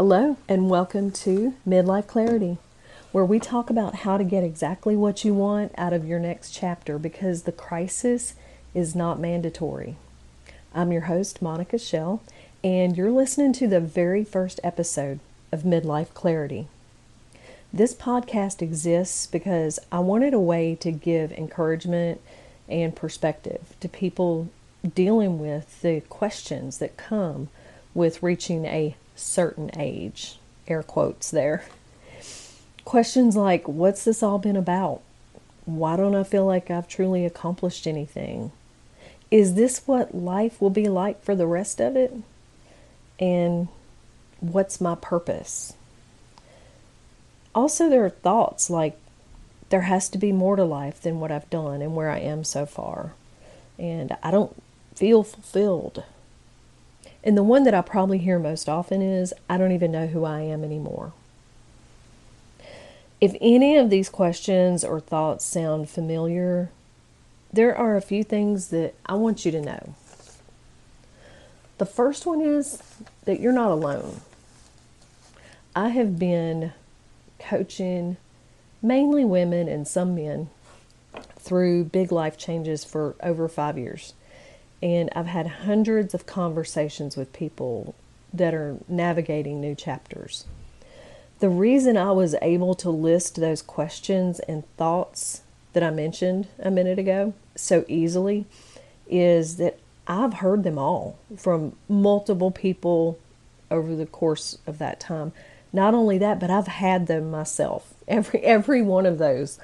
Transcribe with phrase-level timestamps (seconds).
[0.00, 2.58] Hello, and welcome to Midlife Clarity,
[3.10, 6.52] where we talk about how to get exactly what you want out of your next
[6.52, 8.34] chapter because the crisis
[8.74, 9.96] is not mandatory.
[10.72, 12.22] I'm your host, Monica Shell,
[12.62, 15.18] and you're listening to the very first episode
[15.50, 16.68] of Midlife Clarity.
[17.72, 22.20] This podcast exists because I wanted a way to give encouragement
[22.68, 24.48] and perspective to people
[24.94, 27.48] dealing with the questions that come
[27.94, 30.38] with reaching a certain age.
[30.66, 31.64] Air quotes there.
[32.84, 35.02] Questions like What's this all been about?
[35.64, 38.52] Why don't I feel like I've truly accomplished anything?
[39.30, 42.14] Is this what life will be like for the rest of it?
[43.20, 43.68] And
[44.40, 45.74] what's my purpose?
[47.54, 48.98] Also, there are thoughts like
[49.68, 52.44] there has to be more to life than what I've done and where I am
[52.44, 53.12] so far.
[53.78, 54.56] And I don't
[54.94, 56.04] feel fulfilled.
[57.24, 60.24] And the one that I probably hear most often is I don't even know who
[60.24, 61.12] I am anymore.
[63.20, 66.70] If any of these questions or thoughts sound familiar,
[67.52, 69.94] there are a few things that I want you to know.
[71.78, 72.82] The first one is
[73.24, 74.20] that you're not alone.
[75.74, 76.72] I have been
[77.38, 78.16] coaching
[78.82, 80.50] mainly women and some men
[81.38, 84.14] through big life changes for over five years.
[84.82, 87.94] And I've had hundreds of conversations with people
[88.32, 90.44] that are navigating new chapters.
[91.40, 96.70] The reason I was able to list those questions and thoughts that I mentioned a
[96.70, 98.46] minute ago so easily
[99.08, 103.18] is that I've heard them all from multiple people
[103.70, 105.32] over the course of that time.
[105.72, 107.94] Not only that, but I've had them myself.
[108.08, 109.58] Every every one of those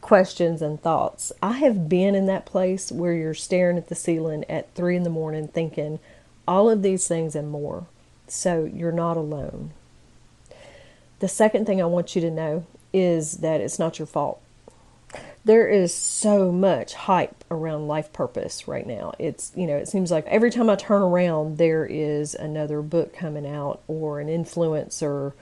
[0.00, 1.32] questions and thoughts.
[1.42, 5.02] I have been in that place where you're staring at the ceiling at three in
[5.02, 5.98] the morning thinking
[6.46, 7.86] all of these things and more.
[8.26, 9.72] So you're not alone.
[11.20, 14.40] The second thing I want you to know is that it's not your fault.
[15.44, 19.14] There is so much hype around life purpose right now.
[19.18, 23.14] It's, you know, it seems like every time I turn around, there is another book
[23.14, 25.32] coming out or an influencer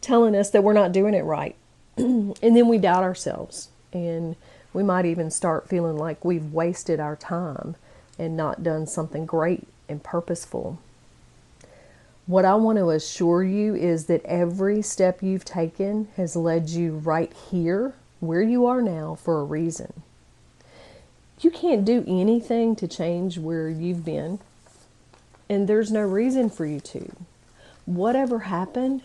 [0.00, 1.56] telling us that we're not doing it right.
[2.42, 3.68] and then we doubt ourselves.
[3.92, 4.36] And
[4.72, 7.76] we might even start feeling like we've wasted our time
[8.18, 10.78] and not done something great and purposeful.
[12.26, 16.92] What I want to assure you is that every step you've taken has led you
[16.98, 20.02] right here, where you are now, for a reason.
[21.40, 24.38] You can't do anything to change where you've been,
[25.48, 27.10] and there's no reason for you to.
[27.86, 29.02] Whatever happened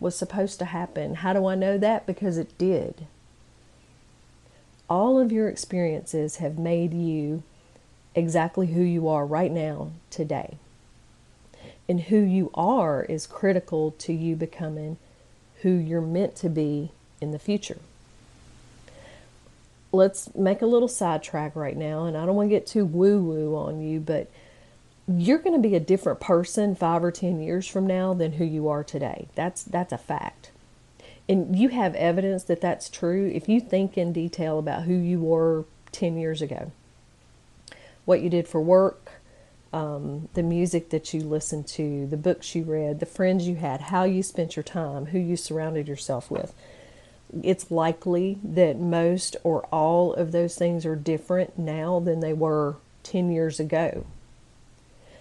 [0.00, 1.16] was supposed to happen.
[1.16, 2.06] How do I know that?
[2.06, 3.06] Because it did.
[4.88, 7.44] All of your experiences have made you
[8.14, 10.56] exactly who you are right now, today.
[11.88, 14.96] And who you are is critical to you becoming
[15.62, 16.90] who you're meant to be
[17.20, 17.78] in the future.
[19.92, 23.22] Let's make a little sidetrack right now, and I don't want to get too woo
[23.22, 24.30] woo on you, but
[25.18, 28.44] you're going to be a different person five or ten years from now than who
[28.44, 29.28] you are today.
[29.34, 30.50] That's that's a fact,
[31.28, 35.20] and you have evidence that that's true if you think in detail about who you
[35.20, 36.72] were ten years ago,
[38.04, 39.20] what you did for work,
[39.72, 43.82] um, the music that you listened to, the books you read, the friends you had,
[43.82, 46.54] how you spent your time, who you surrounded yourself with.
[47.42, 52.76] It's likely that most or all of those things are different now than they were
[53.04, 54.04] 10 years ago.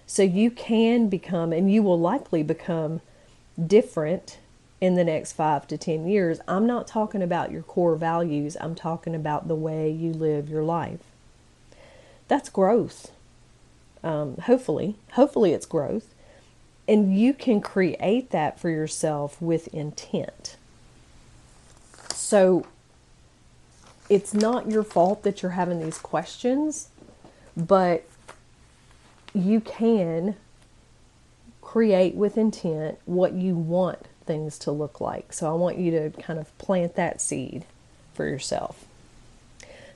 [0.09, 3.01] So you can become, and you will likely become
[3.63, 4.39] different
[4.81, 6.39] in the next five to 10 years.
[6.47, 10.63] I'm not talking about your core values, I'm talking about the way you live your
[10.63, 11.01] life.
[12.27, 13.11] That's growth.
[14.03, 16.11] Um, hopefully, hopefully, it's growth.
[16.87, 20.57] And you can create that for yourself with intent.
[22.15, 22.65] So
[24.09, 26.89] it's not your fault that you're having these questions,
[27.55, 28.07] but
[29.39, 30.35] you can
[31.61, 35.33] create with intent what you want things to look like.
[35.33, 37.65] So I want you to kind of plant that seed
[38.13, 38.85] for yourself.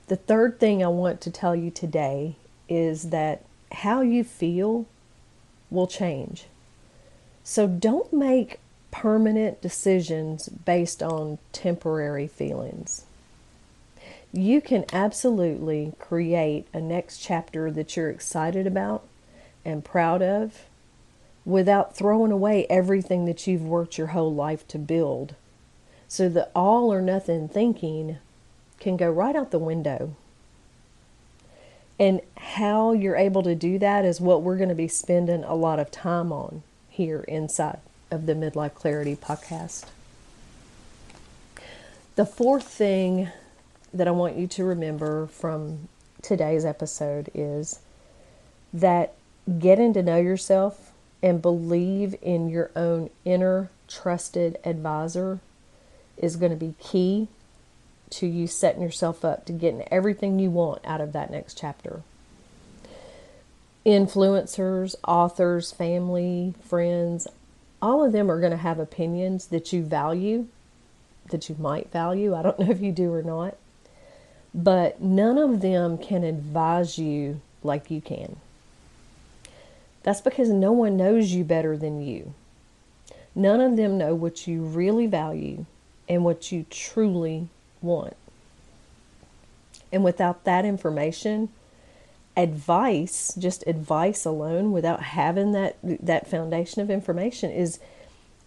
[0.06, 2.36] The third thing I want to tell you today
[2.68, 4.86] is that how you feel
[5.70, 6.44] will change.
[7.42, 8.60] So don't make
[8.90, 13.04] permanent decisions based on temporary feelings.
[14.32, 19.04] You can absolutely create a next chapter that you're excited about
[19.64, 20.66] and proud of
[21.44, 25.34] without throwing away everything that you've worked your whole life to build.
[26.08, 28.18] So the all or nothing thinking
[28.78, 30.16] can go right out the window.
[31.98, 35.54] And how you're able to do that is what we're going to be spending a
[35.54, 37.78] lot of time on here inside
[38.10, 39.86] of the Midlife Clarity podcast.
[42.16, 43.28] The fourth thing
[43.92, 45.88] that I want you to remember from
[46.22, 47.80] today's episode is
[48.72, 49.14] that
[49.58, 50.92] getting to know yourself
[51.22, 55.40] and believe in your own inner trusted advisor
[56.16, 57.28] is going to be key
[58.10, 62.02] to you setting yourself up to getting everything you want out of that next chapter.
[63.84, 67.26] Influencers, authors, family, friends,
[67.82, 70.46] all of them are going to have opinions that you value,
[71.30, 72.34] that you might value.
[72.34, 73.56] I don't know if you do or not.
[74.54, 78.36] But none of them can advise you like you can.
[80.04, 82.34] That's because no one knows you better than you.
[83.34, 85.64] None of them know what you really value
[86.08, 87.48] and what you truly
[87.82, 88.14] want.
[89.90, 91.48] And without that information,
[92.36, 97.78] advice, just advice alone, without having that that foundation of information is,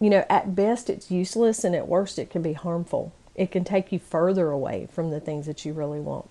[0.00, 3.12] you know, at best it's useless and at worst it can be harmful.
[3.34, 6.28] It can take you further away from the things that you really want.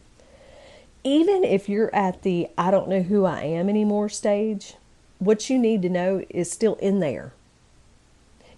[1.04, 4.76] Even if you're at the I don't know who I am anymore stage,
[5.20, 7.34] what you need to know is still in there.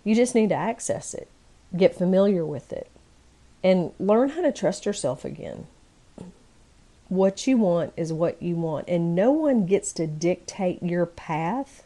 [0.03, 1.27] You just need to access it,
[1.75, 2.89] get familiar with it,
[3.63, 5.67] and learn how to trust yourself again.
[7.09, 11.83] What you want is what you want, and no one gets to dictate your path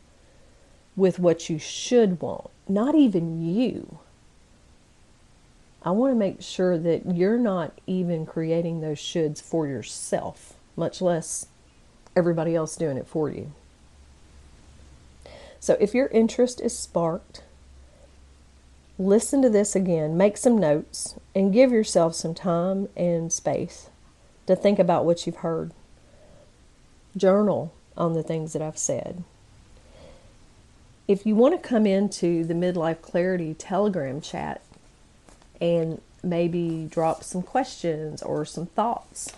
[0.95, 3.99] with what you should want, not even you.
[5.81, 11.01] I want to make sure that you're not even creating those shoulds for yourself, much
[11.01, 11.47] less
[12.15, 13.51] everybody else doing it for you.
[15.63, 17.41] So if your interest is sparked,
[18.99, 23.89] listen to this again, make some notes, and give yourself some time and space
[24.45, 25.71] to think about what you've heard.
[27.15, 29.23] Journal on the things that I've said.
[31.07, 34.59] If you want to come into the Midlife Clarity Telegram chat
[35.61, 39.31] and maybe drop some questions or some thoughts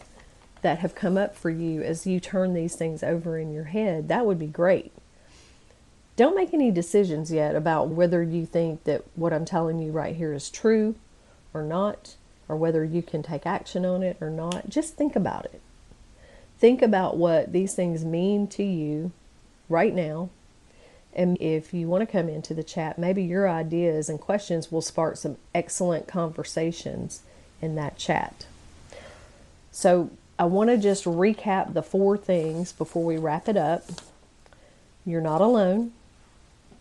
[0.64, 4.08] that have come up for you as you turn these things over in your head,
[4.08, 4.92] that would be great.
[6.16, 10.16] Don't make any decisions yet about whether you think that what I'm telling you right
[10.16, 10.96] here is true
[11.54, 12.16] or not,
[12.48, 14.70] or whether you can take action on it or not.
[14.70, 15.62] Just think about it.
[16.58, 19.12] Think about what these things mean to you
[19.68, 20.30] right now.
[21.14, 24.82] And if you want to come into the chat, maybe your ideas and questions will
[24.82, 27.22] spark some excellent conversations
[27.62, 28.46] in that chat.
[29.72, 33.86] So, I want to just recap the four things before we wrap it up.
[35.06, 35.94] You're not alone.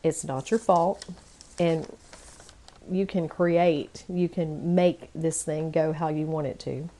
[0.04, 1.04] It's not your fault.
[1.58, 1.88] And
[2.90, 6.90] you can create, you can make this thing go how you want it to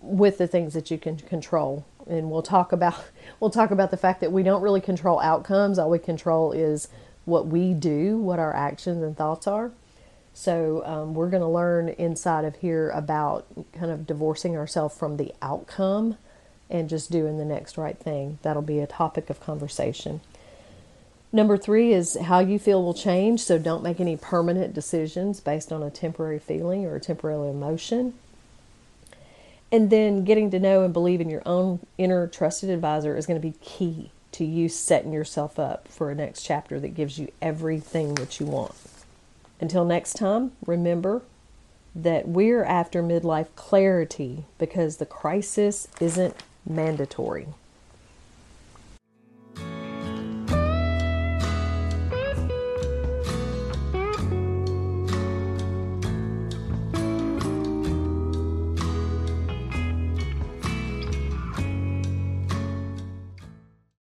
[0.00, 1.86] with the things that you can control.
[2.06, 3.02] And we'll talk about
[3.40, 5.78] we'll talk about the fact that we don't really control outcomes.
[5.78, 6.88] All we control is
[7.24, 9.72] what we do, what our actions and thoughts are.
[10.34, 15.16] So um, we're going to learn inside of here about kind of divorcing ourselves from
[15.16, 16.18] the outcome
[16.68, 18.38] and just doing the next right thing.
[18.42, 20.20] That'll be a topic of conversation.
[21.34, 25.72] Number three is how you feel will change, so don't make any permanent decisions based
[25.72, 28.14] on a temporary feeling or a temporary emotion.
[29.72, 33.42] And then getting to know and believe in your own inner trusted advisor is going
[33.42, 37.32] to be key to you setting yourself up for a next chapter that gives you
[37.42, 38.76] everything that you want.
[39.60, 41.22] Until next time, remember
[41.96, 47.48] that we're after midlife clarity because the crisis isn't mandatory.